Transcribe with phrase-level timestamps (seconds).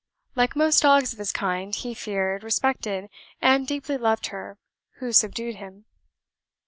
[0.35, 3.07] Like most dogs of his kind, he feared, respected,
[3.39, 4.57] and deeply loved her
[4.93, 5.85] who subdued him.